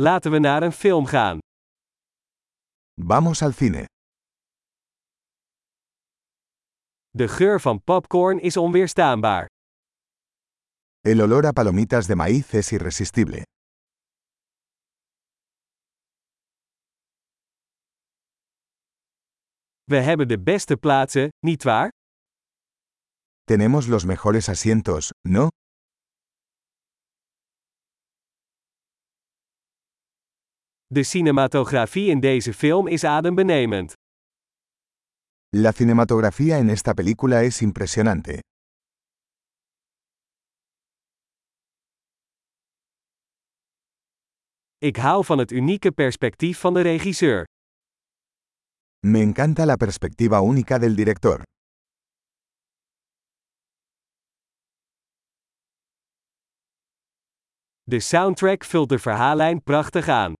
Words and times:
Laten 0.00 0.30
we 0.30 0.38
naar 0.38 0.62
een 0.62 0.72
film 0.72 1.06
gaan. 1.06 1.38
Vamos 2.94 3.42
al 3.42 3.52
cine. 3.52 3.84
De 7.10 7.28
geur 7.28 7.60
van 7.60 7.82
popcorn 7.84 8.40
is 8.40 8.56
onweerstaanbaar. 8.56 9.46
El 11.00 11.20
olor 11.20 11.46
a 11.46 11.52
palomitas 11.52 12.06
de 12.06 12.14
maíz 12.14 12.52
es 12.52 12.72
irresistible. 12.72 13.42
We 19.84 19.96
hebben 19.96 20.28
de 20.28 20.42
beste 20.42 20.76
plaatsen, 20.76 21.28
nietwaar? 21.46 21.88
Tenemos 23.44 23.86
los 23.86 24.04
mejores 24.04 24.48
asientos, 24.48 25.10
¿no? 25.28 25.48
De 30.90 31.02
cinematografie 31.02 32.10
in 32.10 32.20
deze 32.20 32.52
film 32.52 32.86
is 32.86 33.04
adembenemend. 33.04 33.92
La 35.56 35.72
cinematografía 35.72 36.56
en 36.56 36.68
esta 36.68 36.94
película 36.94 37.42
es 37.42 37.60
impresionante. 37.60 38.40
Ik 44.78 44.96
hou 44.96 45.24
van 45.24 45.38
het 45.38 45.50
unieke 45.50 45.92
perspectief 45.92 46.58
van 46.58 46.74
de 46.74 46.80
regisseur. 46.80 47.44
Me 49.06 49.18
encanta 49.20 49.64
la 49.64 49.76
perspectiva 49.76 50.40
única 50.40 50.78
del 50.78 50.94
director. 50.94 51.42
De 57.82 58.00
soundtrack 58.00 58.64
vult 58.64 58.88
de 58.88 58.98
verhaallijn 58.98 59.62
prachtig 59.62 60.08
aan. 60.08 60.32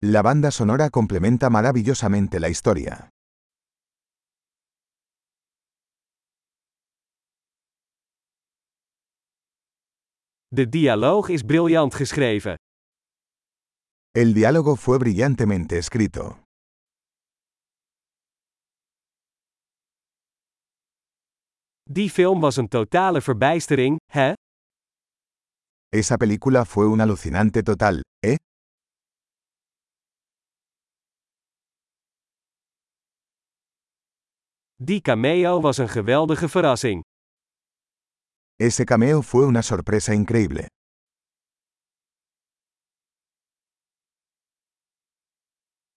La 0.00 0.22
banda 0.22 0.52
sonora 0.52 0.90
complementa 0.90 1.50
maravillosamente 1.50 2.38
la 2.38 2.48
historia. 2.48 3.08
De 10.54 10.66
dialoog 10.66 11.30
is 11.30 11.42
briljant 11.44 11.92
geschreven. 11.94 12.54
El 14.14 14.34
diálogo 14.34 14.76
fue 14.76 14.98
brillantemente 14.98 15.78
escrito. 15.78 16.44
Die 21.90 22.08
film 22.08 22.40
was 22.40 22.56
een 22.56 22.68
totale 22.68 23.20
verbijstering, 23.20 23.96
hè? 24.12 24.34
Esa 25.90 26.16
película 26.18 26.64
fue 26.64 26.86
un 26.86 27.00
alucinante 27.00 27.62
total, 27.62 28.02
Die 34.80 35.00
cameo 35.00 35.60
was 35.60 35.78
een 35.78 35.88
geweldige 35.88 36.48
verrassing. 36.48 37.02
Ese 38.56 38.84
cameo 38.84 39.22
fue 39.22 39.46
una 39.46 39.62
sorpresa 39.62 40.12
increíble. 40.12 40.66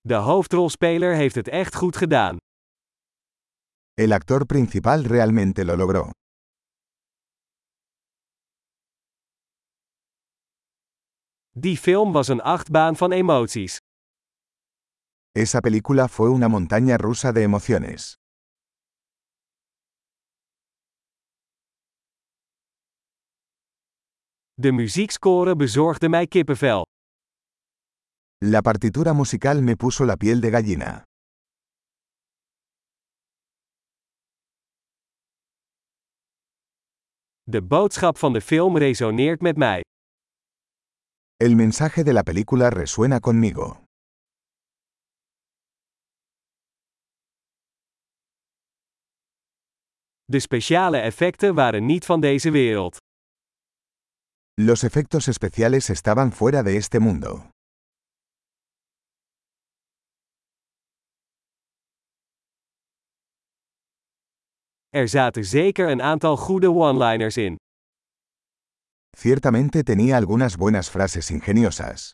De 0.00 0.14
hoofdrolspeler 0.14 1.14
heeft 1.14 1.34
het 1.34 1.48
echt 1.48 1.74
goed 1.74 1.96
gedaan. 1.96 2.36
El 3.94 4.12
actor 4.12 4.46
principal 4.46 5.02
realmente 5.02 5.64
lo 5.64 5.76
logró. 5.76 6.10
Die 11.50 11.78
film 11.78 12.12
was 12.12 12.28
een 12.28 12.40
achtbaan 12.42 12.96
van 12.96 13.12
emoties. 13.12 13.76
Esa 15.32 15.60
película 15.60 16.08
fue 16.08 16.28
una 16.28 16.48
montaña 16.48 16.96
rusa 16.96 17.32
de 17.32 17.40
emociones. 17.42 18.14
De 24.56 24.72
muziekscore 24.72 25.56
bezorgde 25.56 26.08
mij 26.08 26.26
kippenvel. 26.26 26.86
La 28.44 28.60
partitura 28.60 29.12
musical 29.12 29.62
me 29.62 29.76
puso 29.76 30.04
la 30.04 30.16
piel 30.16 30.40
de 30.40 30.50
gallina. 30.50 31.02
De 37.42 37.62
boodschap 37.62 38.18
van 38.18 38.32
de 38.32 38.40
film 38.40 38.78
resoneert 38.78 39.40
met 39.40 39.56
mij. 39.56 39.80
El 41.36 41.54
mensaje 41.54 42.04
de 42.04 42.12
la 42.12 42.22
película 42.22 42.68
resuena 42.68 43.18
conmigo. 43.18 43.84
De 50.24 50.40
speciale 50.40 50.98
effecten 50.98 51.54
waren 51.54 51.86
niet 51.86 52.04
van 52.04 52.20
deze 52.20 52.50
wereld. 52.50 53.03
Los 54.56 54.84
efectos 54.84 55.26
especiales 55.26 55.90
estaban 55.90 56.30
fuera 56.30 56.62
de 56.62 56.76
este 56.76 57.00
mundo. 57.00 57.50
Er 64.90 65.08
zaten 65.08 65.44
zeker 65.44 65.90
een 65.90 66.02
aantal 66.02 66.36
goede 66.36 66.70
one-liners 66.70 67.36
in. 67.36 67.56
Ciertamente 69.16 69.82
tenía 69.82 70.16
algunas 70.16 70.56
buenas 70.56 70.88
frases 70.88 71.30
ingeniosas. 71.30 72.12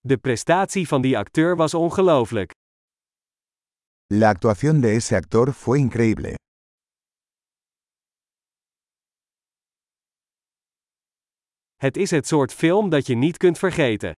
De 0.00 0.18
prestatie 0.18 0.88
van 0.88 1.02
die 1.02 1.18
acteur 1.18 1.56
was 1.56 1.74
ongelooflijk. 1.74 2.52
La 4.16 4.30
actuación 4.30 4.80
de 4.80 4.94
ese 4.94 5.16
actor 5.16 5.52
fue 5.52 5.80
increíble. 5.80 6.36
Het 11.74 11.96
is 11.96 12.10
het 12.10 12.26
soort 12.26 12.52
film 12.52 12.88
dat 12.90 13.06
je 13.06 13.14
niet 13.14 13.36
kunt 13.36 13.58
vergeten. 13.58 14.12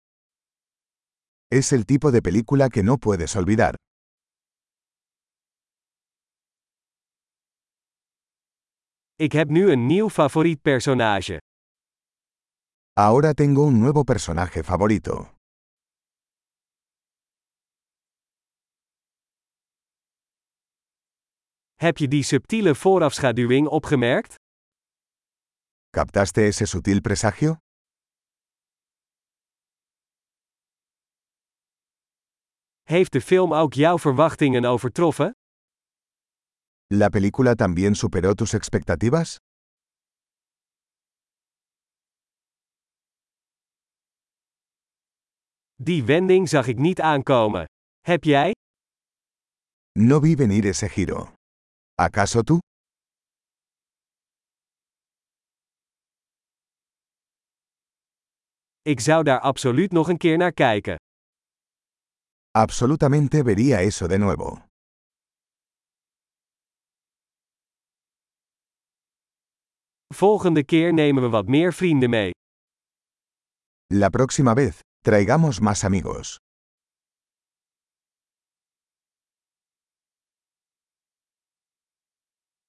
Es 1.48 1.72
el 1.72 1.84
tipo 1.86 2.12
de 2.12 2.22
película 2.22 2.68
que 2.68 2.84
no 2.84 2.96
puedes 2.98 3.36
olvidar. 3.36 3.74
Ik 9.16 9.32
heb 9.32 9.50
nu 9.50 9.72
een 9.72 9.86
nieuw 9.86 10.10
favoriet 10.10 10.62
personage. 10.62 11.38
Ahora 12.94 13.34
tengo 13.34 13.66
un 13.66 13.80
nuevo 13.80 14.04
personaje 14.04 14.64
favorito. 14.64 15.34
Heb 21.86 21.98
je 21.98 22.08
die 22.08 22.24
subtiele 22.24 22.76
voorafschaduwing 22.76 23.68
opgemerkt? 23.68 24.36
¿Captaste 25.90 26.42
ese 26.42 26.66
sutil 26.66 27.02
presagio? 27.02 27.56
Heeft 32.84 33.12
de 33.12 33.22
film 33.22 33.54
ook 33.54 33.74
jouw 33.74 33.98
verwachtingen 33.98 34.66
overtroffen? 34.66 35.32
¿La 36.88 37.10
película 37.10 37.56
también 37.56 37.96
superó 37.96 38.34
tus 38.34 38.54
expectativas? 38.54 39.36
Die 45.76 46.04
wending 46.04 46.50
zag 46.50 46.68
ik 46.68 46.78
niet 46.78 47.02
aankomen. 47.02 47.66
Heb 48.00 48.24
jij? 48.24 48.52
No 50.00 50.20
vi 50.20 50.36
venir 50.36 50.66
ese 50.66 50.90
giro. 50.90 51.34
¿Acaso 51.98 52.44
tú? 52.44 52.60
Ik 58.82 59.00
zou 59.00 59.24
daar 59.24 59.40
absoluut 59.40 59.92
nog 59.92 60.10
een 60.10 60.18
keer 60.18 60.38
naar 60.38 60.52
kijken. 60.52 60.96
Absolutamente 62.52 63.44
vería 63.44 63.80
eso 63.80 64.08
de 64.08 64.18
nuevo. 64.18 64.64
Volgende 70.14 70.64
keer 70.66 70.94
nemen 70.94 71.24
we 71.24 71.30
wat 71.30 71.48
meer 71.48 71.74
vrienden 71.74 72.10
mee. 72.10 72.32
La 73.94 74.10
próxima 74.10 74.54
vez, 74.54 74.80
traigamos 75.02 75.60
más 75.60 75.84
amigos. 75.84 76.38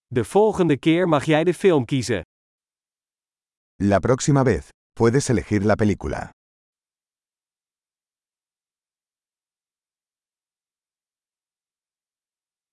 De 0.08 0.24
volgende 0.24 0.76
keer 0.76 1.08
mag 1.08 1.24
jij 1.24 1.44
de 1.44 1.54
film 1.54 1.84
kiezen. 1.84 2.22
La 3.82 3.98
próxima 3.98 4.42
vez, 4.42 4.68
puedes 4.92 5.28
elegir 5.28 5.64
la 5.64 5.74
película. 5.74 6.30